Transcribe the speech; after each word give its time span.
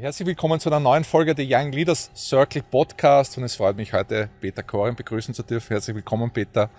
Herzlich 0.00 0.28
willkommen 0.28 0.60
zu 0.60 0.68
einer 0.68 0.78
neuen 0.78 1.02
Folge 1.02 1.34
der 1.34 1.44
Young 1.48 1.72
Leaders 1.72 2.12
Circle 2.14 2.62
Podcast 2.62 3.36
und 3.36 3.42
es 3.42 3.56
freut 3.56 3.76
mich 3.76 3.92
heute 3.92 4.28
Peter 4.40 4.62
Koren 4.62 4.94
begrüßen 4.94 5.34
zu 5.34 5.42
dürfen. 5.42 5.70
Herzlich 5.70 5.96
willkommen 5.96 6.30
Peter. 6.30 6.70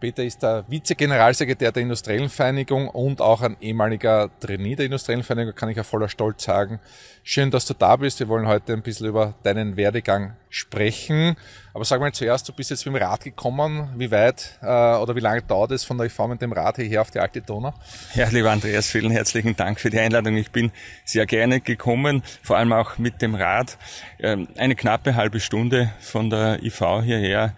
Peter 0.00 0.24
ist 0.24 0.42
der 0.42 0.64
Vize-Generalsekretär 0.66 1.72
der 1.72 1.82
Industriellen 1.82 2.30
Vereinigung 2.30 2.88
und 2.88 3.20
auch 3.20 3.42
ein 3.42 3.58
ehemaliger 3.60 4.30
Trainee 4.40 4.74
der 4.74 4.86
Industriellen 4.86 5.22
Vereinigung, 5.22 5.54
kann 5.54 5.68
ich 5.68 5.76
ja 5.76 5.82
voller 5.82 6.08
Stolz 6.08 6.42
sagen. 6.42 6.80
Schön, 7.22 7.50
dass 7.50 7.66
du 7.66 7.74
da 7.74 7.96
bist. 7.96 8.18
Wir 8.18 8.28
wollen 8.28 8.48
heute 8.48 8.72
ein 8.72 8.80
bisschen 8.80 9.06
über 9.06 9.34
deinen 9.42 9.76
Werdegang 9.76 10.36
sprechen. 10.48 11.36
Aber 11.74 11.84
sag 11.84 12.00
mal 12.00 12.12
zuerst, 12.12 12.48
du 12.48 12.52
bist 12.54 12.70
jetzt 12.70 12.86
mit 12.86 12.94
dem 12.94 13.02
Rad 13.02 13.24
gekommen. 13.24 13.90
Wie 13.96 14.10
weit 14.10 14.58
äh, 14.62 14.66
oder 14.66 15.14
wie 15.14 15.20
lange 15.20 15.42
dauert 15.42 15.70
es 15.72 15.84
von 15.84 15.98
der 15.98 16.06
IV 16.06 16.18
mit 16.28 16.40
dem 16.40 16.52
Rad 16.52 16.76
hierher 16.76 17.02
auf 17.02 17.10
die 17.10 17.20
alte 17.20 17.42
Donau? 17.42 17.74
Ja, 18.14 18.28
lieber 18.28 18.50
Andreas, 18.50 18.88
vielen 18.88 19.10
herzlichen 19.10 19.54
Dank 19.54 19.78
für 19.78 19.90
die 19.90 20.00
Einladung. 20.00 20.34
Ich 20.36 20.50
bin 20.50 20.72
sehr 21.04 21.26
gerne 21.26 21.60
gekommen, 21.60 22.22
vor 22.42 22.56
allem 22.56 22.72
auch 22.72 22.96
mit 22.96 23.20
dem 23.20 23.34
Rad. 23.34 23.76
Ähm, 24.18 24.48
eine 24.56 24.74
knappe 24.74 25.14
halbe 25.14 25.40
Stunde 25.40 25.92
von 26.00 26.30
der 26.30 26.62
IV 26.62 27.02
hierher. 27.04 27.54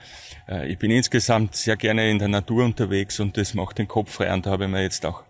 Äh, 0.53 0.69
ich 0.69 0.79
bin 0.79 0.91
insgesamt 0.91 1.57
sehr 1.57 1.77
gerne 1.77 2.11
in 2.11 2.19
der 2.19 2.29
Natur 2.29 2.65
unterwegs 2.65 3.21
und 3.21 3.37
das 3.37 3.55
macht 3.55 3.79
den 3.79 3.89
Kopf 3.89 4.13
frei 4.13 4.33
und 4.33 4.47
da 4.47 4.51
habe 4.51 4.65
ich 4.65 4.71
mir 4.71 4.83
jetzt 4.83 5.05
auch 5.07 5.23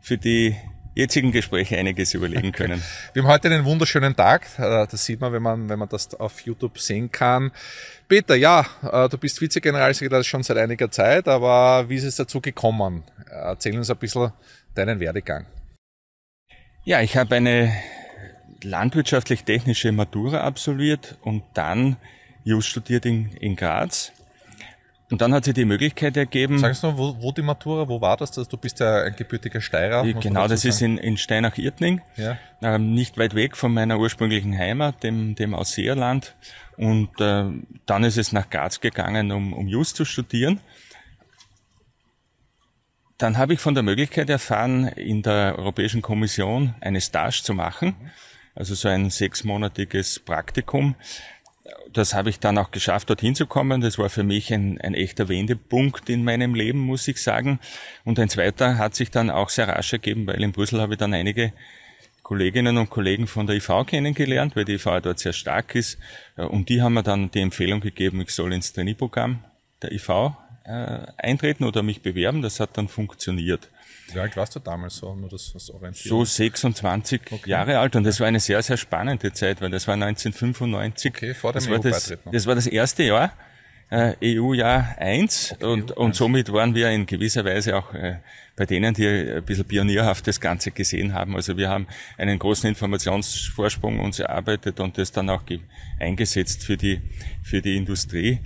für 0.00 0.16
die 0.16 0.56
jetzigen 0.94 1.30
Gespräche 1.30 1.78
einiges 1.78 2.14
überlegen 2.14 2.52
können. 2.52 2.82
Wir 3.12 3.22
haben 3.22 3.30
heute 3.30 3.48
einen 3.48 3.64
wunderschönen 3.64 4.16
Tag. 4.16 4.46
Äh, 4.58 4.86
das 4.90 5.04
sieht 5.04 5.20
man, 5.20 5.32
wenn 5.32 5.42
man, 5.42 5.68
wenn 5.68 5.78
man 5.78 5.88
das 5.88 6.14
auf 6.14 6.40
YouTube 6.40 6.78
sehen 6.78 7.10
kann. 7.12 7.52
Peter, 8.08 8.34
ja, 8.34 8.66
äh, 8.82 9.08
du 9.08 9.18
bist 9.18 9.40
Vizegeneralsekretär 9.40 10.24
schon 10.24 10.42
seit 10.42 10.56
einiger 10.56 10.90
Zeit, 10.90 11.28
aber 11.28 11.88
wie 11.88 11.96
ist 11.96 12.04
es 12.04 12.16
dazu 12.16 12.40
gekommen? 12.40 13.04
Erzähl 13.30 13.76
uns 13.76 13.90
ein 13.90 13.98
bisschen 13.98 14.32
deinen 14.74 14.98
Werdegang. 14.98 15.46
Ja, 16.84 17.02
ich 17.02 17.16
habe 17.16 17.36
eine 17.36 17.72
landwirtschaftlich-technische 18.62 19.92
Matura 19.92 20.40
absolviert 20.40 21.18
und 21.22 21.42
dann 21.54 21.96
Just 22.42 22.68
studiert 22.68 23.04
in, 23.04 23.32
in 23.36 23.54
Graz 23.54 24.12
und 25.10 25.20
dann 25.20 25.34
hat 25.34 25.44
sie 25.44 25.52
die 25.52 25.64
Möglichkeit 25.64 26.16
ergeben. 26.16 26.58
Sagst 26.58 26.84
du, 26.84 26.96
wo, 26.96 27.16
wo 27.20 27.32
die 27.32 27.42
Matura, 27.42 27.88
wo 27.88 28.00
war 28.00 28.16
das? 28.16 28.30
Du 28.30 28.56
bist 28.56 28.78
ja 28.78 29.02
ein 29.02 29.16
gebürtiger 29.16 29.60
Steirer. 29.60 30.04
Genau, 30.04 30.46
das 30.46 30.62
sagen? 30.62 30.70
ist 30.70 30.82
in, 30.82 30.98
in 30.98 31.16
Steinach-Irtning, 31.16 32.00
ja. 32.16 32.38
ähm, 32.62 32.94
nicht 32.94 33.18
weit 33.18 33.34
weg 33.34 33.56
von 33.56 33.74
meiner 33.74 33.98
ursprünglichen 33.98 34.56
Heimat, 34.56 35.02
dem, 35.02 35.34
dem 35.34 35.54
Ausseerland. 35.54 36.36
Und 36.76 37.20
äh, 37.20 37.44
dann 37.86 38.04
ist 38.04 38.18
es 38.18 38.32
nach 38.32 38.48
Graz 38.50 38.80
gegangen, 38.80 39.32
um, 39.32 39.52
um 39.52 39.66
Just 39.66 39.96
zu 39.96 40.04
studieren. 40.04 40.60
Dann 43.18 43.36
habe 43.36 43.52
ich 43.52 43.60
von 43.60 43.74
der 43.74 43.82
Möglichkeit 43.82 44.30
erfahren, 44.30 44.86
in 44.86 45.22
der 45.22 45.58
Europäischen 45.58 46.02
Kommission 46.02 46.74
eine 46.80 47.00
Stage 47.00 47.42
zu 47.42 47.52
machen, 47.52 47.94
also 48.54 48.74
so 48.74 48.88
ein 48.88 49.10
sechsmonatiges 49.10 50.20
Praktikum 50.20 50.94
das 51.92 52.14
habe 52.14 52.30
ich 52.30 52.38
dann 52.38 52.58
auch 52.58 52.70
geschafft, 52.70 53.10
dorthin 53.10 53.34
zu 53.34 53.46
kommen. 53.46 53.80
Das 53.80 53.98
war 53.98 54.10
für 54.10 54.22
mich 54.22 54.52
ein, 54.52 54.80
ein 54.80 54.94
echter 54.94 55.28
Wendepunkt 55.28 56.08
in 56.08 56.24
meinem 56.24 56.54
Leben, 56.54 56.78
muss 56.78 57.08
ich 57.08 57.22
sagen. 57.22 57.58
Und 58.04 58.18
ein 58.18 58.28
zweiter 58.28 58.78
hat 58.78 58.94
sich 58.94 59.10
dann 59.10 59.30
auch 59.30 59.48
sehr 59.48 59.68
rasch 59.68 59.92
ergeben, 59.92 60.26
weil 60.26 60.42
in 60.42 60.52
Brüssel 60.52 60.80
habe 60.80 60.94
ich 60.94 60.98
dann 60.98 61.14
einige 61.14 61.52
Kolleginnen 62.22 62.76
und 62.78 62.90
Kollegen 62.90 63.26
von 63.26 63.46
der 63.46 63.56
IV 63.56 63.86
kennengelernt, 63.86 64.54
weil 64.54 64.64
die 64.64 64.74
IV 64.74 65.00
dort 65.02 65.18
sehr 65.18 65.32
stark 65.32 65.74
ist. 65.74 65.98
Und 66.36 66.68
die 66.68 66.80
haben 66.80 66.94
mir 66.94 67.02
dann 67.02 67.30
die 67.30 67.40
Empfehlung 67.40 67.80
gegeben, 67.80 68.20
ich 68.20 68.30
soll 68.30 68.52
ins 68.52 68.72
Trainee-Programm 68.72 69.42
der 69.82 69.92
IV 69.92 70.32
äh, 70.70 71.06
eintreten 71.16 71.64
oder 71.64 71.82
mich 71.82 72.00
bewerben. 72.00 72.42
Das 72.42 72.60
hat 72.60 72.76
dann 72.78 72.88
funktioniert. 72.88 73.68
Wie 74.12 74.18
alt 74.18 74.36
warst 74.36 74.54
du 74.56 74.60
damals 74.60 74.96
so? 74.96 75.14
Nur 75.14 75.28
das, 75.28 75.52
das 75.52 75.72
so 75.94 76.24
26 76.24 77.20
okay. 77.30 77.50
Jahre 77.50 77.78
alt 77.78 77.96
und 77.96 78.04
das 78.04 78.20
war 78.20 78.26
eine 78.26 78.40
sehr, 78.40 78.62
sehr 78.62 78.76
spannende 78.76 79.32
Zeit, 79.32 79.60
weil 79.60 79.70
das 79.70 79.86
war 79.86 79.94
1995. 79.94 81.12
Okay, 81.12 81.34
vor 81.34 81.52
dem 81.52 81.56
das, 81.56 81.70
war 81.70 81.78
das, 81.78 82.18
das 82.32 82.46
war 82.46 82.54
das 82.54 82.66
erste 82.66 83.02
Jahr, 83.04 83.32
äh, 83.90 84.14
EU-Jahr 84.22 84.96
1 84.98 85.52
okay, 85.52 85.64
und, 85.64 85.92
und 85.92 86.14
somit 86.14 86.52
waren 86.52 86.74
wir 86.74 86.90
in 86.90 87.06
gewisser 87.06 87.44
Weise 87.44 87.76
auch 87.76 87.92
äh, 87.94 88.16
bei 88.56 88.66
denen, 88.66 88.94
die 88.94 89.06
ein 89.06 89.44
bisschen 89.44 89.64
pionierhaft 89.64 90.26
das 90.26 90.40
Ganze 90.40 90.70
gesehen 90.70 91.14
haben. 91.14 91.34
Also 91.34 91.56
wir 91.56 91.68
haben 91.68 91.86
einen 92.18 92.38
großen 92.38 92.68
Informationsvorsprung 92.68 94.00
uns 94.00 94.18
erarbeitet 94.18 94.80
und 94.80 94.98
das 94.98 95.12
dann 95.12 95.30
auch 95.30 95.42
eingesetzt 95.98 96.64
für 96.64 96.76
die, 96.76 97.00
für 97.42 97.62
die 97.62 97.76
Industrie. 97.76 98.40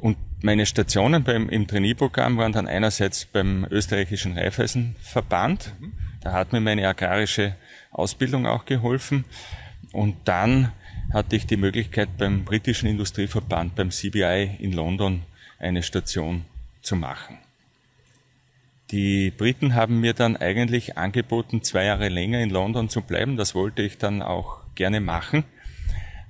Und 0.00 0.16
meine 0.42 0.64
Stationen 0.64 1.22
beim, 1.22 1.48
im 1.48 1.66
Trainierprogramm 1.66 2.38
waren 2.38 2.52
dann 2.52 2.66
einerseits 2.66 3.26
beim 3.26 3.66
österreichischen 3.70 4.36
Raiffeisenverband. 4.36 5.74
Da 6.22 6.32
hat 6.32 6.52
mir 6.52 6.60
meine 6.60 6.88
agrarische 6.88 7.54
Ausbildung 7.90 8.46
auch 8.46 8.64
geholfen. 8.64 9.24
Und 9.92 10.16
dann 10.24 10.72
hatte 11.12 11.36
ich 11.36 11.46
die 11.46 11.56
Möglichkeit 11.56 12.16
beim 12.16 12.44
britischen 12.44 12.88
Industrieverband, 12.88 13.74
beim 13.74 13.90
CBI 13.90 14.56
in 14.58 14.72
London, 14.72 15.22
eine 15.58 15.82
Station 15.82 16.44
zu 16.82 16.96
machen. 16.96 17.38
Die 18.90 19.30
Briten 19.30 19.74
haben 19.74 20.00
mir 20.00 20.14
dann 20.14 20.36
eigentlich 20.36 20.98
angeboten, 20.98 21.62
zwei 21.62 21.84
Jahre 21.84 22.08
länger 22.08 22.40
in 22.40 22.50
London 22.50 22.88
zu 22.88 23.02
bleiben. 23.02 23.36
Das 23.36 23.54
wollte 23.54 23.82
ich 23.82 23.98
dann 23.98 24.22
auch 24.22 24.60
gerne 24.74 25.00
machen. 25.00 25.44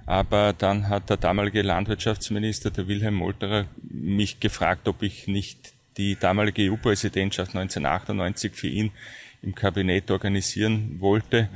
Aber 0.06 0.52
dann 0.52 0.88
hat 0.88 1.10
der 1.10 1.16
damalige 1.16 1.62
Landwirtschaftsminister, 1.62 2.70
der 2.70 2.88
Wilhelm 2.88 3.14
Molterer, 3.14 3.66
mich 3.82 4.40
gefragt, 4.40 4.88
ob 4.88 5.02
ich 5.02 5.28
nicht 5.28 5.72
die 5.96 6.16
damalige 6.16 6.70
EU-Präsidentschaft 6.70 7.54
1998 7.54 8.52
für 8.54 8.68
ihn 8.68 8.90
im 9.42 9.54
Kabinett 9.54 10.10
organisieren 10.10 10.96
wollte. 10.98 11.48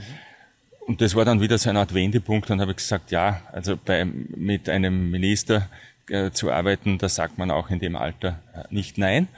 Und 0.86 1.00
das 1.00 1.14
war 1.14 1.24
dann 1.24 1.40
wieder 1.40 1.58
so 1.58 1.70
eine 1.70 1.80
Art 1.80 1.94
Wendepunkt. 1.94 2.50
Dann 2.50 2.60
habe 2.60 2.72
ich 2.72 2.76
gesagt, 2.76 3.10
ja, 3.10 3.42
also 3.52 3.76
bei, 3.76 4.04
mit 4.04 4.68
einem 4.68 5.10
Minister 5.10 5.68
äh, 6.08 6.30
zu 6.30 6.52
arbeiten, 6.52 6.98
da 6.98 7.08
sagt 7.08 7.38
man 7.38 7.50
auch 7.50 7.70
in 7.70 7.78
dem 7.78 7.96
Alter 7.96 8.40
äh, 8.54 8.64
nicht 8.70 8.98
nein. 8.98 9.28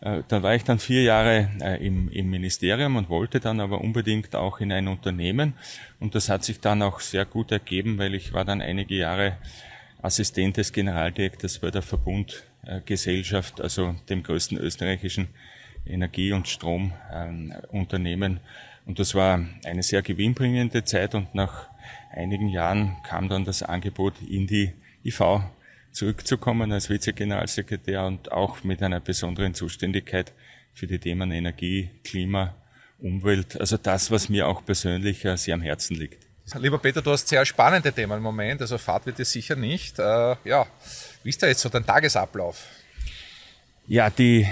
Äh, 0.00 0.22
da 0.28 0.42
war 0.42 0.54
ich 0.54 0.64
dann 0.64 0.78
vier 0.78 1.02
Jahre 1.02 1.50
äh, 1.60 1.84
im, 1.84 2.08
im 2.10 2.30
Ministerium 2.30 2.96
und 2.96 3.08
wollte 3.08 3.40
dann 3.40 3.60
aber 3.60 3.80
unbedingt 3.80 4.34
auch 4.34 4.60
in 4.60 4.72
ein 4.72 4.88
Unternehmen. 4.88 5.54
Und 5.98 6.14
das 6.14 6.28
hat 6.28 6.44
sich 6.44 6.60
dann 6.60 6.82
auch 6.82 7.00
sehr 7.00 7.24
gut 7.24 7.50
ergeben, 7.50 7.98
weil 7.98 8.14
ich 8.14 8.32
war 8.32 8.44
dann 8.44 8.60
einige 8.60 8.94
Jahre 8.94 9.38
Assistent 10.00 10.56
des 10.56 10.72
Generaldirektors 10.72 11.58
bei 11.58 11.70
der 11.70 11.82
Verbundgesellschaft, 11.82 13.60
also 13.60 13.96
dem 14.08 14.22
größten 14.22 14.56
österreichischen 14.58 15.28
Energie- 15.84 16.32
und 16.32 16.46
Stromunternehmen. 16.46 18.40
Und 18.86 18.98
das 19.00 19.14
war 19.14 19.44
eine 19.64 19.82
sehr 19.82 20.02
gewinnbringende 20.02 20.84
Zeit 20.84 21.14
und 21.14 21.34
nach 21.34 21.68
einigen 22.10 22.48
Jahren 22.48 22.96
kam 23.06 23.28
dann 23.28 23.44
das 23.44 23.62
Angebot 23.62 24.14
in 24.22 24.46
die 24.46 24.72
IV 25.04 25.42
zurückzukommen 25.92 26.72
als 26.72 26.90
Vizegeneralsekretär 26.90 28.06
und 28.06 28.32
auch 28.32 28.64
mit 28.64 28.82
einer 28.82 29.00
besonderen 29.00 29.54
Zuständigkeit 29.54 30.32
für 30.72 30.86
die 30.86 30.98
Themen 30.98 31.32
Energie, 31.32 31.90
Klima, 32.04 32.54
Umwelt. 32.98 33.60
Also 33.60 33.76
das, 33.76 34.10
was 34.10 34.28
mir 34.28 34.48
auch 34.48 34.64
persönlich 34.64 35.24
äh, 35.24 35.36
sehr 35.36 35.54
am 35.54 35.62
Herzen 35.62 35.96
liegt. 35.96 36.26
Lieber 36.54 36.78
Peter, 36.78 37.02
du 37.02 37.10
hast 37.10 37.28
sehr 37.28 37.44
spannende 37.44 37.92
Themen 37.92 38.16
im 38.16 38.22
Moment, 38.22 38.62
also 38.62 38.78
Fahrt 38.78 39.06
wird 39.06 39.20
es 39.20 39.32
sicher 39.32 39.54
nicht. 39.54 39.98
Äh, 39.98 40.36
ja, 40.44 40.66
wie 41.22 41.28
ist 41.28 41.42
da 41.42 41.46
jetzt 41.46 41.60
so 41.60 41.68
dein 41.68 41.84
Tagesablauf? 41.84 42.64
Ja, 43.86 44.08
die 44.08 44.46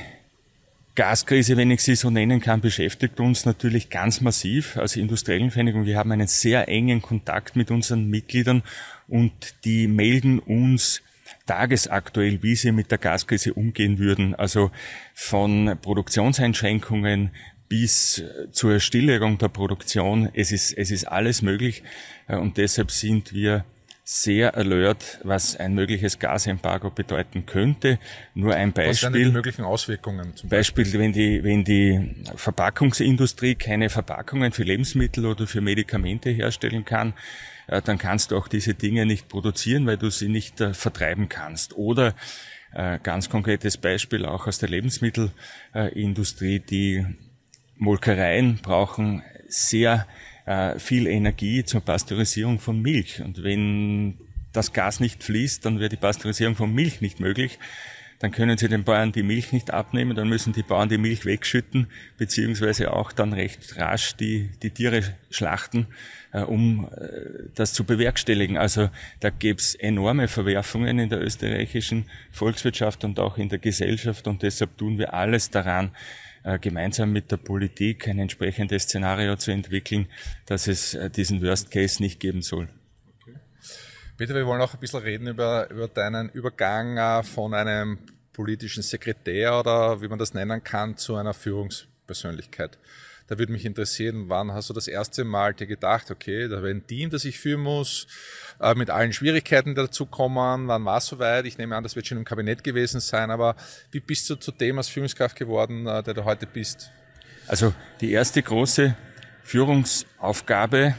Gaskrise, 0.94 1.56
wenn 1.56 1.70
ich 1.70 1.82
sie 1.82 1.94
so 1.94 2.10
nennen 2.10 2.40
kann, 2.40 2.60
beschäftigt 2.60 3.20
uns 3.20 3.44
natürlich 3.44 3.90
ganz 3.90 4.20
massiv 4.20 4.76
als 4.76 4.96
industriellen 4.96 5.50
Vereinigung. 5.50 5.84
Wir 5.84 5.98
haben 5.98 6.12
einen 6.12 6.26
sehr 6.26 6.68
engen 6.68 7.02
Kontakt 7.02 7.56
mit 7.56 7.70
unseren 7.70 8.08
Mitgliedern 8.08 8.62
und 9.06 9.64
die 9.64 9.88
melden 9.88 10.38
uns 10.38 11.02
tagesaktuell, 11.46 12.42
wie 12.42 12.56
sie 12.56 12.72
mit 12.72 12.90
der 12.90 12.98
Gaskrise 12.98 13.54
umgehen 13.54 13.98
würden. 13.98 14.34
Also 14.34 14.70
von 15.14 15.76
Produktionseinschränkungen 15.80 17.30
bis 17.68 18.22
zur 18.52 18.80
Stilllegung 18.80 19.38
der 19.38 19.48
Produktion. 19.48 20.28
Es 20.34 20.52
ist, 20.52 20.72
es 20.72 20.90
ist 20.90 21.04
alles 21.04 21.42
möglich 21.42 21.82
äh, 22.28 22.36
und 22.36 22.56
deshalb 22.58 22.90
sind 22.90 23.32
wir 23.32 23.64
sehr 24.08 24.54
alert, 24.56 25.18
was 25.24 25.56
ein 25.56 25.74
mögliches 25.74 26.20
Gasembargo 26.20 26.90
bedeuten 26.90 27.44
könnte. 27.44 27.98
Nur 28.34 28.54
ein 28.54 28.72
Beispiel. 28.72 28.92
Was 28.92 29.00
sind 29.00 29.16
die 29.16 29.32
möglichen 29.32 29.64
Auswirkungen? 29.64 30.36
Zum 30.36 30.48
Beispiel, 30.48 30.84
Beispiel, 30.84 31.00
wenn 31.00 31.12
die, 31.12 31.42
wenn 31.42 31.64
die 31.64 32.14
Verpackungsindustrie 32.36 33.56
keine 33.56 33.90
Verpackungen 33.90 34.52
für 34.52 34.62
Lebensmittel 34.62 35.26
oder 35.26 35.48
für 35.48 35.60
Medikamente 35.60 36.30
herstellen 36.30 36.84
kann, 36.84 37.14
äh, 37.66 37.82
dann 37.82 37.98
kannst 37.98 38.30
du 38.30 38.36
auch 38.36 38.46
diese 38.46 38.74
Dinge 38.74 39.06
nicht 39.06 39.28
produzieren, 39.28 39.86
weil 39.86 39.96
du 39.96 40.08
sie 40.08 40.28
nicht 40.28 40.60
äh, 40.60 40.72
vertreiben 40.72 41.28
kannst. 41.28 41.76
Oder 41.76 42.14
äh, 42.74 43.00
ganz 43.02 43.28
konkretes 43.28 43.76
Beispiel 43.76 44.24
auch 44.24 44.46
aus 44.46 44.60
der 44.60 44.68
Lebensmittelindustrie, 44.68 46.60
die 46.60 47.04
Molkereien 47.74 48.60
brauchen 48.62 49.24
sehr 49.48 50.06
äh, 50.46 50.78
viel 50.78 51.06
Energie 51.06 51.64
zur 51.64 51.82
Pasteurisierung 51.82 52.58
von 52.58 52.80
Milch. 52.80 53.20
Und 53.20 53.42
wenn 53.42 54.18
das 54.52 54.72
Gas 54.72 55.00
nicht 55.00 55.22
fließt, 55.22 55.64
dann 55.64 55.78
wird 55.80 55.92
die 55.92 55.96
Pasteurisierung 55.96 56.56
von 56.56 56.72
Milch 56.72 57.00
nicht 57.00 57.20
möglich. 57.20 57.58
Dann 58.18 58.30
können 58.30 58.56
sie 58.56 58.68
den 58.68 58.84
Bauern 58.84 59.12
die 59.12 59.22
Milch 59.22 59.52
nicht 59.52 59.70
abnehmen, 59.72 60.16
dann 60.16 60.28
müssen 60.28 60.52
die 60.52 60.62
Bauern 60.62 60.88
die 60.88 60.98
Milch 60.98 61.24
wegschütten, 61.24 61.86
beziehungsweise 62.16 62.92
auch 62.92 63.12
dann 63.12 63.32
recht 63.32 63.76
rasch 63.76 64.16
die, 64.16 64.50
die 64.62 64.70
Tiere 64.70 65.02
schlachten, 65.30 65.86
äh, 66.32 66.40
um 66.40 66.88
äh, 66.96 67.50
das 67.54 67.72
zu 67.72 67.84
bewerkstelligen. 67.84 68.56
Also 68.56 68.90
da 69.20 69.30
gäbe 69.30 69.58
es 69.58 69.74
enorme 69.74 70.28
Verwerfungen 70.28 70.98
in 70.98 71.08
der 71.08 71.20
österreichischen 71.22 72.06
Volkswirtschaft 72.30 73.04
und 73.04 73.20
auch 73.20 73.38
in 73.38 73.48
der 73.48 73.58
Gesellschaft 73.58 74.26
und 74.26 74.42
deshalb 74.42 74.78
tun 74.78 74.98
wir 74.98 75.12
alles 75.12 75.50
daran, 75.50 75.90
äh, 76.46 76.60
gemeinsam 76.60 77.12
mit 77.12 77.32
der 77.32 77.38
Politik 77.38 78.06
ein 78.06 78.20
entsprechendes 78.20 78.84
Szenario 78.84 79.34
zu 79.34 79.50
entwickeln, 79.50 80.06
dass 80.46 80.68
es 80.68 80.94
äh, 80.94 81.10
diesen 81.10 81.42
Worst 81.42 81.72
Case 81.72 82.00
nicht 82.00 82.20
geben 82.20 82.40
soll. 82.40 82.68
Bitte, 84.18 84.34
wir 84.34 84.46
wollen 84.46 84.62
auch 84.62 84.72
ein 84.72 84.80
bisschen 84.80 85.00
reden 85.00 85.26
über, 85.26 85.68
über 85.68 85.88
deinen 85.88 86.30
Übergang 86.30 86.96
äh, 86.96 87.22
von 87.22 87.52
einem 87.52 87.98
politischen 88.32 88.82
Sekretär 88.82 89.60
oder 89.60 90.00
wie 90.00 90.08
man 90.08 90.18
das 90.18 90.32
nennen 90.32 90.64
kann 90.64 90.96
zu 90.96 91.16
einer 91.16 91.34
Führungspersönlichkeit. 91.34 92.78
Da 93.26 93.38
würde 93.38 93.52
mich 93.52 93.66
interessieren, 93.66 94.30
wann 94.30 94.52
hast 94.52 94.70
du 94.70 94.72
das 94.72 94.88
erste 94.88 95.24
Mal 95.24 95.52
dir 95.52 95.66
gedacht, 95.66 96.10
okay, 96.10 96.48
da 96.48 96.62
wäre 96.62 96.70
ein 96.70 96.86
Team, 96.86 97.10
das 97.10 97.26
ich 97.26 97.38
führen 97.38 97.60
muss, 97.60 98.06
äh, 98.58 98.74
mit 98.74 98.88
allen 98.88 99.12
Schwierigkeiten, 99.12 99.74
die 99.74 99.82
dazukommen. 99.82 100.66
Wann 100.66 100.84
war 100.86 100.96
es 100.96 101.06
soweit? 101.06 101.44
Ich 101.44 101.58
nehme 101.58 101.76
an, 101.76 101.82
das 101.82 101.94
wird 101.94 102.06
schon 102.06 102.16
im 102.16 102.24
Kabinett 102.24 102.64
gewesen 102.64 103.00
sein, 103.00 103.30
aber 103.30 103.54
wie 103.90 104.00
bist 104.00 104.30
du 104.30 104.36
zu 104.36 104.50
dem 104.50 104.78
als 104.78 104.88
Führungskraft 104.88 105.36
geworden, 105.36 105.86
äh, 105.86 106.02
der 106.02 106.14
du 106.14 106.24
heute 106.24 106.46
bist? 106.46 106.90
Also 107.48 107.74
die 108.00 108.12
erste 108.12 108.42
große 108.42 108.96
Führungsaufgabe 109.42 110.94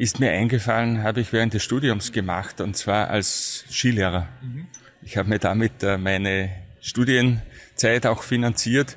ist 0.00 0.18
mir 0.18 0.30
eingefallen, 0.30 1.02
habe 1.02 1.20
ich 1.20 1.30
während 1.30 1.52
des 1.52 1.62
Studiums 1.62 2.10
gemacht, 2.10 2.62
und 2.62 2.74
zwar 2.74 3.10
als 3.10 3.66
Skilehrer. 3.70 4.28
Mhm. 4.40 4.66
Ich 5.02 5.18
habe 5.18 5.28
mir 5.28 5.38
damit 5.38 5.82
äh, 5.82 5.98
meine 5.98 6.48
Studienzeit 6.80 8.06
auch 8.06 8.22
finanziert 8.22 8.96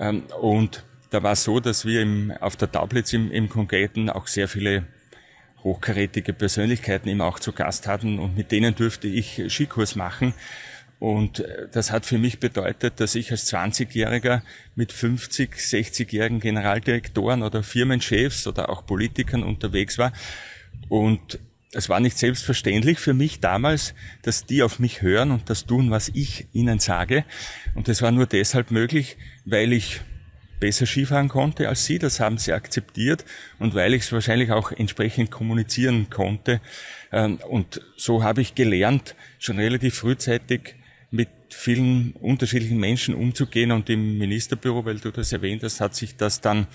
ähm, 0.00 0.24
und 0.40 0.84
da 1.10 1.22
war 1.22 1.32
es 1.32 1.44
so, 1.44 1.60
dass 1.60 1.84
wir 1.84 2.02
im, 2.02 2.32
auf 2.40 2.56
der 2.56 2.72
Tablets 2.72 3.12
im, 3.12 3.30
im 3.30 3.48
Konkreten 3.48 4.10
auch 4.10 4.26
sehr 4.26 4.48
viele 4.48 4.84
hochkarätige 5.62 6.32
Persönlichkeiten 6.32 7.08
eben 7.08 7.20
auch 7.20 7.38
zu 7.38 7.52
Gast 7.52 7.86
hatten 7.86 8.18
und 8.18 8.36
mit 8.36 8.50
denen 8.50 8.74
durfte 8.74 9.06
ich 9.06 9.44
Skikurs 9.48 9.94
machen. 9.94 10.34
Und 11.02 11.40
äh, 11.40 11.66
das 11.72 11.90
hat 11.90 12.06
für 12.06 12.16
mich 12.16 12.38
bedeutet, 12.38 13.00
dass 13.00 13.16
ich 13.16 13.32
als 13.32 13.52
20-Jähriger 13.52 14.42
mit 14.76 14.92
50, 14.92 15.52
60-jährigen 15.56 16.38
Generaldirektoren 16.38 17.42
oder 17.42 17.64
Firmenchefs 17.64 18.46
oder 18.46 18.70
auch 18.70 18.86
Politikern 18.86 19.42
unterwegs 19.42 19.98
war. 19.98 20.12
Und 20.88 21.40
es 21.72 21.88
war 21.88 21.98
nicht 21.98 22.18
selbstverständlich 22.18 23.00
für 23.00 23.14
mich 23.14 23.40
damals, 23.40 23.94
dass 24.22 24.46
die 24.46 24.62
auf 24.62 24.78
mich 24.78 25.02
hören 25.02 25.32
und 25.32 25.50
das 25.50 25.66
tun, 25.66 25.90
was 25.90 26.08
ich 26.08 26.46
ihnen 26.52 26.78
sage. 26.78 27.24
Und 27.74 27.88
das 27.88 28.00
war 28.00 28.12
nur 28.12 28.26
deshalb 28.26 28.70
möglich, 28.70 29.16
weil 29.44 29.72
ich 29.72 30.02
besser 30.60 30.86
Skifahren 30.86 31.28
konnte 31.28 31.68
als 31.68 31.84
sie. 31.84 31.98
Das 31.98 32.20
haben 32.20 32.38
sie 32.38 32.52
akzeptiert 32.52 33.24
und 33.58 33.74
weil 33.74 33.92
ich 33.94 34.02
es 34.02 34.12
wahrscheinlich 34.12 34.52
auch 34.52 34.70
entsprechend 34.70 35.32
kommunizieren 35.32 36.10
konnte. 36.10 36.60
Ähm, 37.10 37.38
und 37.38 37.80
so 37.96 38.22
habe 38.22 38.40
ich 38.40 38.54
gelernt, 38.54 39.16
schon 39.40 39.58
relativ 39.58 39.96
frühzeitig 39.96 40.76
vielen 41.52 42.12
unterschiedlichen 42.12 42.78
Menschen 42.78 43.14
umzugehen 43.14 43.72
und 43.72 43.90
im 43.90 44.18
Ministerbüro, 44.18 44.84
weil 44.84 44.98
du 44.98 45.10
das 45.10 45.32
erwähnt 45.32 45.62
hast, 45.62 45.80
hat 45.80 45.94
sich 45.94 46.16
das 46.16 46.40
dann 46.40 46.66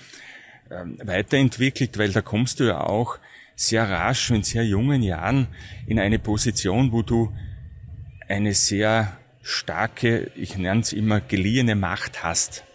ähm, 0.70 0.98
weiterentwickelt, 1.02 1.98
weil 1.98 2.12
da 2.12 2.20
kommst 2.20 2.60
du 2.60 2.64
ja 2.64 2.80
auch 2.80 3.18
sehr 3.56 3.88
rasch 3.88 4.30
in 4.30 4.42
sehr 4.42 4.64
jungen 4.64 5.02
Jahren 5.02 5.48
in 5.86 5.98
eine 5.98 6.18
Position, 6.18 6.92
wo 6.92 7.02
du 7.02 7.34
eine 8.28 8.54
sehr 8.54 9.16
starke, 9.42 10.30
ich 10.36 10.56
nenne 10.56 10.80
es 10.80 10.92
immer 10.92 11.20
geliehene 11.20 11.74
Macht 11.74 12.22
hast 12.22 12.67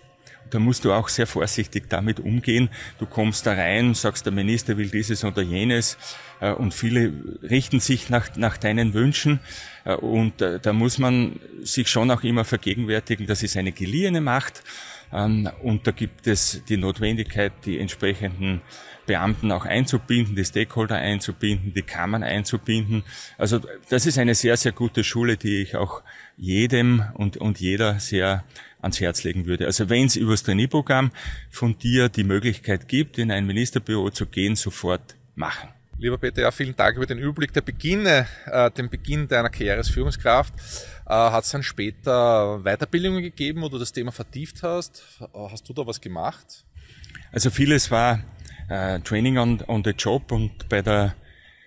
da 0.53 0.59
musst 0.59 0.85
du 0.85 0.93
auch 0.93 1.09
sehr 1.09 1.27
vorsichtig 1.27 1.89
damit 1.89 2.19
umgehen. 2.19 2.69
Du 2.99 3.05
kommst 3.05 3.45
da 3.45 3.53
rein, 3.53 3.93
sagst, 3.93 4.25
der 4.25 4.33
Minister 4.33 4.77
will 4.77 4.89
dieses 4.89 5.23
oder 5.23 5.41
jenes 5.41 5.97
äh, 6.39 6.51
und 6.51 6.73
viele 6.73 7.11
richten 7.41 7.79
sich 7.79 8.09
nach, 8.09 8.35
nach 8.35 8.57
deinen 8.57 8.93
Wünschen 8.93 9.39
äh, 9.85 9.95
und 9.95 10.41
äh, 10.41 10.59
da 10.59 10.73
muss 10.73 10.99
man 10.99 11.39
sich 11.63 11.87
schon 11.89 12.11
auch 12.11 12.23
immer 12.23 12.45
vergegenwärtigen, 12.45 13.25
das 13.25 13.43
ist 13.43 13.57
eine 13.57 13.71
geliehene 13.71 14.21
Macht 14.21 14.63
und 15.13 15.81
da 15.83 15.91
gibt 15.91 16.25
es 16.25 16.63
die 16.67 16.77
Notwendigkeit, 16.77 17.53
die 17.65 17.79
entsprechenden 17.79 18.61
Beamten 19.05 19.51
auch 19.51 19.65
einzubinden, 19.65 20.35
die 20.35 20.45
Stakeholder 20.45 20.95
einzubinden, 20.95 21.73
die 21.73 21.81
Kammern 21.81 22.23
einzubinden. 22.23 23.03
Also 23.37 23.59
das 23.89 24.05
ist 24.05 24.17
eine 24.17 24.33
sehr, 24.33 24.57
sehr 24.57 24.71
gute 24.71 25.03
Schule, 25.03 25.37
die 25.37 25.61
ich 25.61 25.75
auch 25.75 26.01
jedem 26.37 27.03
und, 27.13 27.37
und 27.37 27.59
jeder 27.59 27.99
sehr 27.99 28.43
ans 28.81 28.99
Herz 28.99 29.23
legen 29.23 29.45
würde. 29.45 29.65
Also 29.65 29.89
wenn 29.89 30.05
es 30.05 30.15
über 30.15 30.31
das 30.31 30.43
Trainierprogramm 30.43 31.11
von 31.49 31.77
dir 31.77 32.09
die 32.09 32.23
Möglichkeit 32.23 32.87
gibt, 32.87 33.17
in 33.17 33.31
ein 33.31 33.45
Ministerbüro 33.45 34.09
zu 34.09 34.25
gehen, 34.25 34.55
sofort 34.55 35.15
machen. 35.35 35.69
Lieber 35.99 36.17
Peter, 36.17 36.41
ja, 36.41 36.51
vielen 36.51 36.75
Dank 36.75 36.97
über 36.97 37.05
den 37.05 37.19
Überblick 37.19 37.53
der 37.53 37.61
Beginne, 37.61 38.27
äh, 38.47 38.71
den 38.71 38.89
Beginn 38.89 39.27
deiner 39.27 39.49
Karriere 39.49 39.77
als 39.77 39.89
Führungskraft. 39.89 40.53
Äh, 41.05 41.13
Hat 41.13 41.43
es 41.43 41.51
dann 41.51 41.63
später 41.63 42.61
Weiterbildungen 42.63 43.21
gegeben, 43.21 43.61
wo 43.61 43.69
du 43.69 43.77
das 43.77 43.91
Thema 43.91 44.11
vertieft 44.11 44.63
hast? 44.63 45.03
Hast 45.33 45.67
du 45.67 45.73
da 45.73 45.85
was 45.85 45.99
gemacht? 46.01 46.65
Also 47.31 47.49
vieles 47.49 47.91
war 47.91 48.23
äh, 48.69 48.99
Training 48.99 49.37
on, 49.37 49.61
on 49.67 49.83
the 49.83 49.91
Job 49.91 50.31
und 50.31 50.69
bei 50.69 50.81
der 50.81 51.15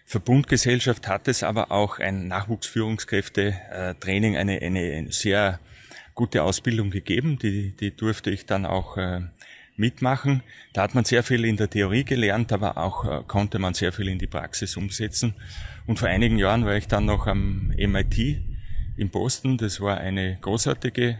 Verbundgesellschaft 0.04 1.06
hat 1.08 1.28
es 1.28 1.42
aber 1.42 1.72
auch 1.72 1.98
ein 1.98 2.28
Nachwuchsführungskräfte-Training, 2.28 4.34
äh, 4.34 4.38
eine, 4.38 4.62
eine 4.62 5.10
sehr 5.10 5.58
gute 6.14 6.44
Ausbildung 6.44 6.90
gegeben. 6.90 7.40
Die, 7.40 7.72
die 7.72 7.90
durfte 7.94 8.30
ich 8.30 8.46
dann 8.46 8.64
auch 8.66 8.96
äh, 8.96 9.22
mitmachen. 9.76 10.44
Da 10.72 10.82
hat 10.82 10.94
man 10.94 11.04
sehr 11.04 11.25
viel 11.25 11.44
in 11.44 11.56
der 11.56 11.68
Theorie 11.68 12.04
gelernt, 12.04 12.52
aber 12.52 12.78
auch 12.78 13.04
äh, 13.04 13.25
konnte 13.26 13.58
man 13.58 13.75
sehr 13.75 13.90
viel 13.92 14.06
in 14.08 14.20
die 14.20 14.28
Praxis 14.28 14.76
umsetzen. 14.76 15.34
Und 15.87 15.99
vor 15.99 16.08
einigen 16.08 16.38
Jahren 16.38 16.64
war 16.64 16.76
ich 16.76 16.87
dann 16.87 17.04
noch 17.04 17.26
am 17.26 17.72
MIT 17.76 18.38
in 18.96 19.10
Boston. 19.10 19.58
Das 19.58 19.80
war 19.80 19.98
eine 19.98 20.38
großartige, 20.40 21.18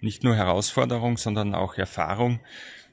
nicht 0.00 0.24
nur 0.24 0.36
Herausforderung, 0.36 1.16
sondern 1.16 1.54
auch 1.54 1.76
Erfahrung, 1.76 2.40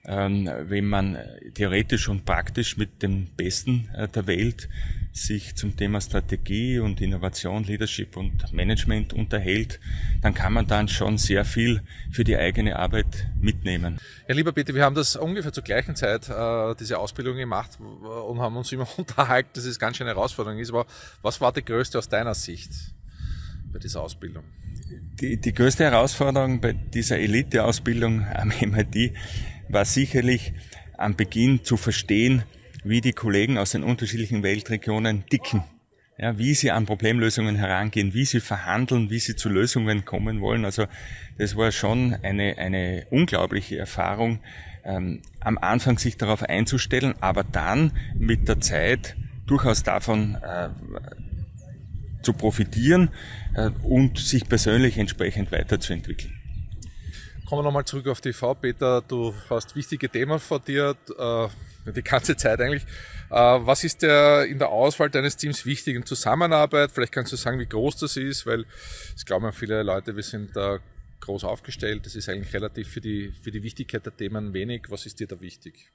ähm, 0.05 0.49
wenn 0.63 0.85
man 0.85 1.17
theoretisch 1.53 2.09
und 2.09 2.25
praktisch 2.25 2.75
mit 2.77 3.03
dem 3.03 3.27
Besten 3.37 3.89
äh, 3.93 4.07
der 4.07 4.25
Welt 4.25 4.67
sich 5.13 5.55
zum 5.55 5.75
Thema 5.75 6.01
Strategie 6.01 6.79
und 6.79 7.01
Innovation, 7.01 7.63
Leadership 7.63 8.17
und 8.17 8.51
Management 8.53 9.13
unterhält, 9.13 9.79
dann 10.21 10.33
kann 10.33 10.53
man 10.53 10.65
dann 10.67 10.87
schon 10.87 11.17
sehr 11.17 11.45
viel 11.45 11.81
für 12.09 12.23
die 12.23 12.37
eigene 12.37 12.77
Arbeit 12.77 13.27
mitnehmen. 13.39 13.99
Ja, 14.27 14.33
lieber 14.33 14.53
Peter, 14.53 14.73
wir 14.73 14.85
haben 14.85 14.95
das 14.95 15.15
ungefähr 15.15 15.51
zur 15.51 15.63
gleichen 15.63 15.95
Zeit, 15.95 16.29
äh, 16.29 16.75
diese 16.79 16.97
Ausbildung 16.97 17.35
gemacht 17.35 17.77
und 17.79 18.39
haben 18.39 18.55
uns 18.55 18.71
immer 18.71 18.87
unterhalten, 18.97 19.49
dass 19.53 19.65
es 19.65 19.77
ganz 19.77 19.97
schön 19.97 20.07
eine 20.07 20.15
Herausforderung 20.15 20.59
ist. 20.59 20.69
Aber 20.69 20.87
was 21.21 21.41
war 21.41 21.51
die 21.51 21.63
größte 21.63 21.99
aus 21.99 22.09
deiner 22.09 22.33
Sicht 22.33 22.71
bei 23.71 23.79
dieser 23.79 24.01
Ausbildung? 24.01 24.43
Die, 25.19 25.37
die 25.37 25.53
größte 25.53 25.83
Herausforderung 25.83 26.61
bei 26.61 26.73
dieser 26.73 27.19
Elite-Ausbildung 27.19 28.25
am 28.25 28.49
MIT 28.61 29.13
war 29.69 29.85
sicherlich 29.85 30.53
am 30.97 31.15
Beginn 31.15 31.63
zu 31.63 31.77
verstehen, 31.77 32.43
wie 32.83 33.01
die 33.01 33.13
Kollegen 33.13 33.57
aus 33.57 33.71
den 33.71 33.83
unterschiedlichen 33.83 34.43
Weltregionen 34.43 35.25
dicken. 35.31 35.63
Ja, 36.17 36.37
wie 36.37 36.53
sie 36.53 36.69
an 36.69 36.85
Problemlösungen 36.85 37.55
herangehen, 37.55 38.13
wie 38.13 38.25
sie 38.25 38.41
verhandeln, 38.41 39.09
wie 39.09 39.17
sie 39.17 39.35
zu 39.35 39.49
Lösungen 39.49 40.05
kommen 40.05 40.39
wollen. 40.41 40.65
Also 40.65 40.85
das 41.39 41.55
war 41.55 41.71
schon 41.71 42.13
eine, 42.21 42.57
eine 42.59 43.07
unglaubliche 43.09 43.77
Erfahrung, 43.77 44.39
ähm, 44.83 45.21
am 45.39 45.57
Anfang 45.57 45.97
sich 45.97 46.17
darauf 46.17 46.43
einzustellen, 46.43 47.15
aber 47.21 47.43
dann 47.43 47.91
mit 48.15 48.47
der 48.47 48.59
Zeit 48.59 49.15
durchaus 49.47 49.81
davon 49.81 50.35
äh, 50.35 50.69
zu 52.21 52.33
profitieren 52.33 53.09
äh, 53.55 53.69
und 53.83 54.17
sich 54.17 54.47
persönlich 54.47 54.97
entsprechend 54.97 55.51
weiterzuentwickeln. 55.51 56.33
Kommen 57.45 57.59
wir 57.59 57.63
nochmal 57.63 57.85
zurück 57.85 58.07
auf 58.07 58.21
TV. 58.21 58.55
Peter, 58.55 59.01
du 59.01 59.33
hast 59.49 59.75
wichtige 59.75 60.07
Themen 60.09 60.39
vor 60.39 60.59
dir, 60.61 60.95
äh, 61.17 61.91
die 61.91 62.01
ganze 62.01 62.37
Zeit 62.37 62.61
eigentlich. 62.61 62.83
Äh, 63.29 63.35
was 63.35 63.83
ist 63.83 64.03
der 64.03 64.45
in 64.45 64.57
der 64.57 64.69
Auswahl 64.69 65.09
deines 65.09 65.35
Teams 65.35 65.65
wichtig 65.65 65.95
in 65.95 66.05
Zusammenarbeit? 66.05 66.91
Vielleicht 66.91 67.11
kannst 67.11 67.33
du 67.33 67.35
sagen, 67.35 67.59
wie 67.59 67.65
groß 67.65 67.97
das 67.97 68.15
ist, 68.15 68.45
weil 68.45 68.65
es 69.15 69.25
glauben 69.25 69.51
viele 69.51 69.83
Leute, 69.83 70.15
wir 70.15 70.23
sind 70.23 70.55
da 70.55 70.79
groß 71.21 71.43
aufgestellt. 71.43 72.05
Das 72.05 72.15
ist 72.15 72.27
eigentlich 72.27 72.53
relativ 72.53 72.89
für 72.89 73.01
die, 73.01 73.31
für 73.41 73.51
die 73.51 73.63
Wichtigkeit 73.63 74.05
der 74.05 74.15
Themen 74.15 74.53
wenig. 74.53 74.83
Was 74.89 75.05
ist 75.05 75.19
dir 75.19 75.27
da 75.27 75.39
wichtig? 75.39 75.91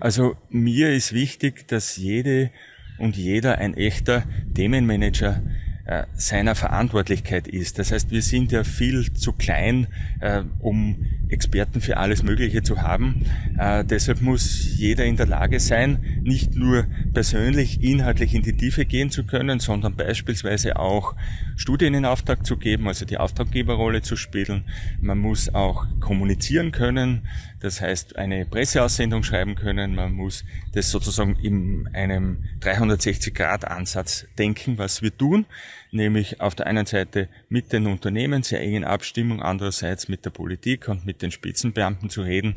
Also 0.00 0.36
mir 0.48 0.92
ist 0.92 1.12
wichtig, 1.12 1.68
dass 1.68 1.96
jede 1.96 2.50
und 2.98 3.16
jeder 3.16 3.58
ein 3.58 3.74
echter 3.74 4.24
Themenmanager 4.54 5.42
äh, 5.84 6.04
seiner 6.14 6.54
Verantwortlichkeit 6.54 7.48
ist. 7.48 7.78
Das 7.78 7.90
heißt, 7.90 8.12
wir 8.12 8.22
sind 8.22 8.52
ja 8.52 8.62
viel 8.62 9.12
zu 9.14 9.32
klein, 9.32 9.88
äh, 10.20 10.42
um 10.60 11.06
Experten 11.28 11.80
für 11.80 11.96
alles 11.96 12.22
Mögliche 12.22 12.62
zu 12.62 12.82
haben. 12.82 13.26
Äh, 13.58 13.84
deshalb 13.84 14.20
muss 14.20 14.76
jeder 14.76 15.04
in 15.04 15.16
der 15.16 15.26
Lage 15.26 15.58
sein, 15.58 16.20
nicht 16.22 16.54
nur 16.54 16.86
persönlich 17.12 17.82
inhaltlich 17.82 18.32
in 18.32 18.42
die 18.42 18.56
Tiefe 18.56 18.84
gehen 18.84 19.10
zu 19.10 19.24
können, 19.24 19.58
sondern 19.58 19.96
beispielsweise 19.96 20.78
auch 20.78 21.16
Studien 21.56 21.94
in 21.94 22.04
Auftrag 22.04 22.46
zu 22.46 22.58
geben, 22.58 22.86
also 22.86 23.04
die 23.04 23.18
Auftraggeberrolle 23.18 24.02
zu 24.02 24.14
spielen. 24.14 24.64
Man 25.00 25.18
muss 25.18 25.52
auch 25.52 25.86
kommunizieren 25.98 26.70
können, 26.70 27.22
das 27.62 27.80
heißt 27.80 28.16
eine 28.16 28.44
Presseaussendung 28.44 29.22
schreiben 29.22 29.54
können. 29.54 29.94
Man 29.94 30.12
muss 30.12 30.44
das 30.72 30.90
sozusagen 30.90 31.36
in 31.36 31.88
einem 31.92 32.44
360-Grad-Ansatz 32.60 34.26
denken, 34.36 34.78
was 34.78 35.00
wir 35.00 35.16
tun, 35.16 35.46
nämlich 35.92 36.40
auf 36.40 36.56
der 36.56 36.66
einen 36.66 36.86
Seite 36.86 37.28
mit 37.48 37.72
den 37.72 37.86
Unternehmen 37.86 38.42
sehr 38.42 38.60
eng 38.60 38.74
in 38.74 38.84
Abstimmung, 38.84 39.40
andererseits 39.40 40.08
mit 40.08 40.24
der 40.24 40.30
Politik 40.30 40.88
und 40.88 41.06
mit 41.06 41.22
den 41.22 41.30
Spitzenbeamten 41.30 42.10
zu 42.10 42.22
reden. 42.22 42.56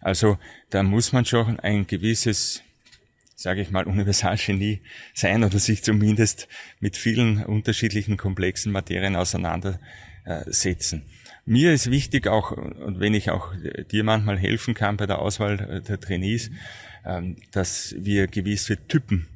Also 0.00 0.38
da 0.70 0.84
muss 0.84 1.12
man 1.12 1.24
schon 1.24 1.58
ein 1.58 1.86
gewisses 1.86 2.62
sage 3.36 3.60
ich 3.60 3.70
mal, 3.70 3.84
Universalgenie 3.84 4.80
sein 5.12 5.44
oder 5.44 5.58
sich 5.58 5.82
zumindest 5.82 6.48
mit 6.80 6.96
vielen 6.96 7.44
unterschiedlichen 7.44 8.16
komplexen 8.16 8.72
Materien 8.72 9.16
auseinandersetzen. 9.16 11.02
Mir 11.46 11.74
ist 11.74 11.90
wichtig 11.90 12.26
auch, 12.26 12.52
und 12.52 13.00
wenn 13.00 13.12
ich 13.12 13.30
auch 13.30 13.52
dir 13.90 14.02
manchmal 14.02 14.38
helfen 14.38 14.72
kann 14.72 14.96
bei 14.96 15.06
der 15.06 15.18
Auswahl 15.18 15.82
der 15.86 16.00
Trainees, 16.00 16.50
ähm, 17.04 17.36
dass 17.50 17.94
wir 17.98 18.28
gewisse 18.28 18.78
Typen 18.88 19.26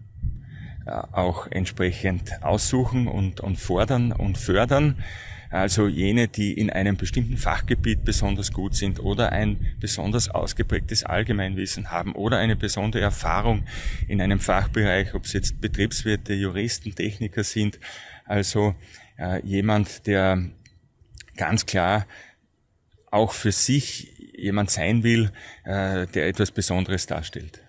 äh, 0.86 0.90
auch 0.90 1.48
entsprechend 1.50 2.42
aussuchen 2.42 3.08
und, 3.08 3.40
und 3.40 3.56
fordern 3.56 4.12
und 4.12 4.38
fördern. 4.38 4.96
Also 5.50 5.86
jene, 5.86 6.28
die 6.28 6.54
in 6.54 6.70
einem 6.70 6.96
bestimmten 6.96 7.36
Fachgebiet 7.36 8.04
besonders 8.04 8.52
gut 8.52 8.74
sind 8.74 9.00
oder 9.00 9.32
ein 9.32 9.74
besonders 9.80 10.30
ausgeprägtes 10.30 11.04
Allgemeinwissen 11.04 11.90
haben 11.90 12.12
oder 12.12 12.38
eine 12.38 12.56
besondere 12.56 13.02
Erfahrung 13.02 13.64
in 14.08 14.20
einem 14.22 14.40
Fachbereich, 14.40 15.14
ob 15.14 15.24
es 15.24 15.34
jetzt 15.34 15.60
Betriebswirte, 15.60 16.32
Juristen, 16.34 16.94
Techniker 16.94 17.44
sind. 17.44 17.78
Also 18.24 18.74
äh, 19.18 19.44
jemand, 19.44 20.06
der 20.06 20.50
ganz 21.38 21.64
klar 21.64 22.06
auch 23.10 23.32
für 23.32 23.52
sich 23.52 24.12
jemand 24.36 24.70
sein 24.70 25.02
will, 25.02 25.32
äh, 25.64 26.06
der 26.08 26.28
etwas 26.28 26.50
Besonderes 26.50 27.06
darstellt. 27.06 27.62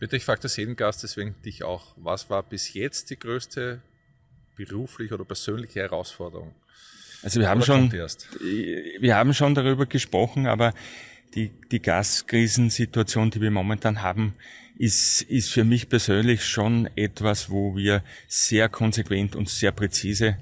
Bitte, 0.00 0.16
ich 0.16 0.24
frage 0.24 0.40
das 0.42 0.56
jeden 0.56 0.74
Gast, 0.74 1.02
deswegen 1.02 1.34
dich 1.44 1.62
auch. 1.62 1.94
Was 1.96 2.28
war 2.30 2.42
bis 2.42 2.74
jetzt 2.74 3.10
die 3.10 3.18
größte 3.18 3.80
berufliche 4.56 5.14
oder 5.14 5.24
persönliche 5.24 5.80
Herausforderung? 5.80 6.54
Also 7.22 7.40
wir 7.40 7.48
haben 7.48 7.62
schon, 7.62 7.90
wir 7.92 9.16
haben 9.16 9.34
schon 9.34 9.54
darüber 9.54 9.86
gesprochen, 9.86 10.46
aber 10.46 10.72
die, 11.34 11.50
die 11.70 11.82
Gaskrisensituation, 11.82 13.30
die 13.30 13.40
wir 13.40 13.50
momentan 13.50 14.02
haben, 14.02 14.34
ist, 14.78 15.22
ist 15.22 15.50
für 15.50 15.64
mich 15.64 15.88
persönlich 15.88 16.44
schon 16.44 16.88
etwas, 16.94 17.50
wo 17.50 17.76
wir 17.76 18.02
sehr 18.28 18.68
konsequent 18.68 19.34
und 19.34 19.48
sehr 19.48 19.72
präzise 19.72 20.36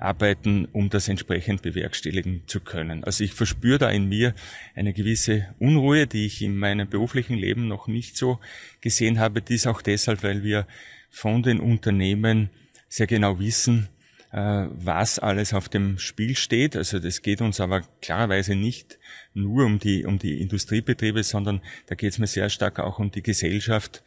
arbeiten, 0.00 0.66
um 0.72 0.90
das 0.90 1.08
entsprechend 1.08 1.62
bewerkstelligen 1.62 2.42
zu 2.46 2.60
können. 2.60 3.04
Also 3.04 3.24
ich 3.24 3.32
verspüre 3.32 3.78
da 3.78 3.90
in 3.90 4.08
mir 4.08 4.34
eine 4.74 4.92
gewisse 4.92 5.54
Unruhe, 5.58 6.06
die 6.06 6.26
ich 6.26 6.42
in 6.42 6.56
meinem 6.56 6.88
beruflichen 6.88 7.36
Leben 7.36 7.68
noch 7.68 7.88
nicht 7.88 8.16
so 8.16 8.38
gesehen 8.80 9.18
habe. 9.18 9.42
Dies 9.42 9.66
auch 9.66 9.82
deshalb, 9.82 10.22
weil 10.22 10.42
wir 10.42 10.66
von 11.10 11.42
den 11.42 11.60
Unternehmen 11.60 12.50
sehr 12.88 13.06
genau 13.06 13.38
wissen, 13.38 13.88
äh, 14.32 14.66
was 14.70 15.18
alles 15.18 15.54
auf 15.54 15.68
dem 15.68 15.98
Spiel 15.98 16.36
steht. 16.36 16.76
Also 16.76 16.98
das 16.98 17.22
geht 17.22 17.40
uns 17.40 17.60
aber 17.60 17.82
klarerweise 18.02 18.54
nicht 18.54 18.98
nur 19.34 19.64
um 19.64 19.78
die, 19.78 20.04
um 20.04 20.18
die 20.18 20.40
Industriebetriebe, 20.40 21.22
sondern 21.22 21.60
da 21.86 21.94
geht 21.94 22.12
es 22.12 22.18
mir 22.18 22.26
sehr 22.26 22.50
stark 22.50 22.78
auch 22.78 22.98
um 22.98 23.10
die 23.10 23.22
Gesellschaft, 23.22 24.02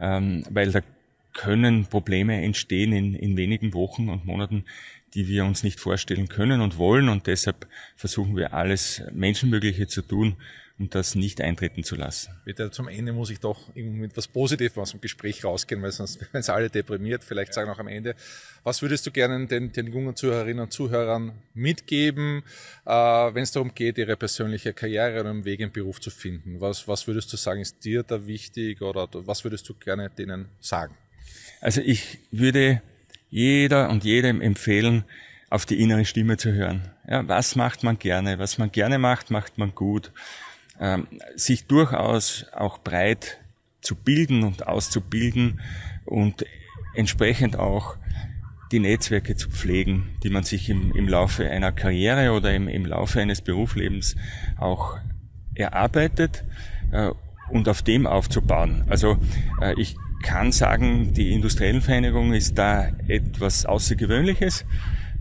ähm, 0.00 0.44
weil 0.50 0.70
da 0.70 0.80
können 1.34 1.86
Probleme 1.86 2.40
entstehen 2.42 2.92
in, 2.92 3.14
in 3.14 3.36
wenigen 3.36 3.74
Wochen 3.74 4.08
und 4.08 4.24
Monaten, 4.24 4.64
die 5.14 5.28
wir 5.28 5.44
uns 5.44 5.62
nicht 5.62 5.80
vorstellen 5.80 6.28
können 6.28 6.60
und 6.60 6.78
wollen. 6.78 7.08
Und 7.08 7.26
deshalb 7.26 7.66
versuchen 7.96 8.36
wir 8.36 8.54
alles 8.54 9.02
Menschenmögliche 9.12 9.86
zu 9.86 10.02
tun, 10.02 10.36
um 10.76 10.90
das 10.90 11.14
nicht 11.14 11.40
eintreten 11.40 11.84
zu 11.84 11.94
lassen. 11.94 12.34
Bitte 12.44 12.70
zum 12.72 12.88
Ende 12.88 13.12
muss 13.12 13.30
ich 13.30 13.38
doch 13.38 13.72
mit 13.74 14.10
etwas 14.10 14.26
Positivem 14.26 14.82
aus 14.82 14.90
dem 14.90 15.00
Gespräch 15.00 15.44
rausgehen, 15.44 15.80
weil 15.82 15.92
sonst 15.92 16.20
werden 16.20 16.40
es 16.40 16.50
alle 16.50 16.68
deprimiert. 16.68 17.22
Vielleicht 17.22 17.54
sagen 17.54 17.70
auch 17.70 17.78
am 17.78 17.86
Ende, 17.86 18.16
was 18.64 18.82
würdest 18.82 19.06
du 19.06 19.12
gerne 19.12 19.46
den, 19.46 19.72
den 19.72 19.92
jungen 19.92 20.16
Zuhörerinnen 20.16 20.64
und 20.64 20.72
Zuhörern 20.72 21.32
mitgeben, 21.54 22.42
äh, 22.86 22.90
wenn 22.90 23.44
es 23.44 23.52
darum 23.52 23.72
geht, 23.74 23.98
ihre 23.98 24.16
persönliche 24.16 24.72
Karriere 24.72 25.20
oder 25.20 25.30
einen 25.30 25.44
Weg 25.44 25.60
im 25.60 25.70
Beruf 25.70 26.00
zu 26.00 26.10
finden? 26.10 26.60
Was, 26.60 26.88
was 26.88 27.06
würdest 27.06 27.32
du 27.32 27.36
sagen, 27.36 27.60
ist 27.60 27.84
dir 27.84 28.02
da 28.02 28.26
wichtig 28.26 28.82
oder 28.82 29.08
was 29.12 29.44
würdest 29.44 29.68
du 29.68 29.74
gerne 29.74 30.10
denen 30.10 30.48
sagen? 30.58 30.96
Also 31.60 31.80
ich 31.80 32.18
würde 32.30 32.82
jeder 33.30 33.90
und 33.90 34.04
jedem 34.04 34.40
empfehlen, 34.40 35.04
auf 35.50 35.66
die 35.66 35.80
innere 35.80 36.04
Stimme 36.04 36.36
zu 36.36 36.52
hören. 36.52 36.90
Ja, 37.08 37.26
was 37.28 37.54
macht 37.54 37.84
man 37.84 37.98
gerne? 37.98 38.38
Was 38.38 38.58
man 38.58 38.72
gerne 38.72 38.98
macht, 38.98 39.30
macht 39.30 39.56
man 39.58 39.74
gut. 39.74 40.12
Ähm, 40.80 41.06
sich 41.36 41.66
durchaus 41.66 42.46
auch 42.52 42.78
breit 42.78 43.38
zu 43.80 43.94
bilden 43.94 44.42
und 44.42 44.66
auszubilden 44.66 45.60
und 46.04 46.44
entsprechend 46.94 47.56
auch 47.56 47.96
die 48.72 48.80
Netzwerke 48.80 49.36
zu 49.36 49.50
pflegen, 49.50 50.16
die 50.22 50.30
man 50.30 50.42
sich 50.42 50.68
im, 50.68 50.92
im 50.92 51.08
Laufe 51.08 51.48
einer 51.48 51.70
Karriere 51.70 52.32
oder 52.32 52.52
im, 52.54 52.66
im 52.66 52.86
Laufe 52.86 53.20
eines 53.20 53.40
Berufslebens 53.40 54.16
auch 54.58 54.96
erarbeitet 55.54 56.44
äh, 56.90 57.10
und 57.50 57.68
auf 57.68 57.82
dem 57.82 58.06
aufzubauen. 58.06 58.84
Also 58.88 59.18
äh, 59.60 59.80
ich 59.80 59.96
kann 60.24 60.52
sagen, 60.52 61.12
die 61.12 61.32
Industriellenvereinigung 61.32 62.32
ist 62.32 62.56
da 62.58 62.88
etwas 63.06 63.66
Außergewöhnliches. 63.66 64.64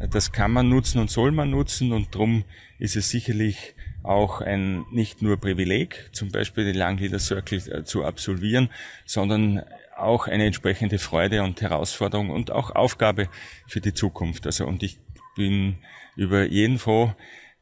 Das 0.09 0.31
kann 0.31 0.51
man 0.51 0.69
nutzen 0.69 0.99
und 0.99 1.11
soll 1.11 1.31
man 1.31 1.51
nutzen 1.51 1.91
und 1.91 2.15
darum 2.15 2.45
ist 2.79 2.95
es 2.95 3.09
sicherlich 3.09 3.75
auch 4.01 4.41
ein 4.41 4.85
nicht 4.91 5.21
nur 5.21 5.37
Privileg, 5.37 6.09
zum 6.13 6.31
Beispiel 6.31 6.65
den 6.65 6.75
Langleader 6.75 7.19
Circle 7.19 7.61
äh, 7.69 7.83
zu 7.83 8.03
absolvieren, 8.03 8.69
sondern 9.05 9.63
auch 9.95 10.27
eine 10.27 10.45
entsprechende 10.45 10.99
Freude 10.99 11.43
und 11.43 11.61
Herausforderung 11.61 12.29
und 12.29 12.51
auch 12.51 12.71
Aufgabe 12.71 13.29
für 13.67 13.81
die 13.81 13.93
Zukunft. 13.93 14.45
Also 14.45 14.65
und 14.65 14.83
ich 14.83 14.99
bin 15.35 15.75
über 16.15 16.45
jeden 16.45 16.79
froh, 16.79 17.13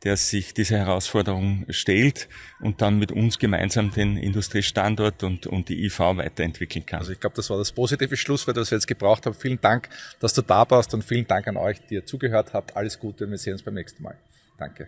der 0.04 0.18
sich 0.18 0.54
dieser 0.54 0.78
Herausforderung 0.78 1.66
stellt 1.70 2.28
und 2.60 2.82
dann 2.82 2.98
mit 2.98 3.12
uns 3.12 3.38
gemeinsam 3.38 3.92
den 3.92 4.18
Industriestandort 4.18 5.24
und, 5.24 5.48
und 5.48 5.70
die 5.70 5.86
IV 5.86 6.00
weiterentwickeln 6.00 6.86
kann. 6.86 7.00
Also 7.00 7.12
ich 7.12 7.20
glaube, 7.20 7.36
das 7.36 7.50
war 7.50 7.58
das 7.58 7.72
positive 7.72 8.18
Schlusswort, 8.18 8.58
das 8.58 8.72
wir 8.72 8.78
jetzt 8.78 8.88
gebraucht 8.88 9.26
haben. 9.26 9.36
Vielen 9.36 9.62
Dank, 9.62 9.90
dass 10.20 10.34
du 10.34 10.42
da 10.42 10.70
warst 10.70 10.94
und 10.94 11.04
vielen 11.04 11.28
Dank 11.28 11.48
an 11.48 11.58
euch, 11.58 11.80
die 11.90 11.96
ihr 11.96 12.06
zugehört 12.06 12.54
habt. 12.54 12.76
Alles 12.76 13.00
Gute 13.00 13.26
und 13.26 13.32
wir 13.32 13.38
sehen 13.38 13.54
uns 13.54 13.64
beim 13.64 13.76
nächsten 13.76 14.02
Mal. 14.02 14.18
Danke. 14.58 14.88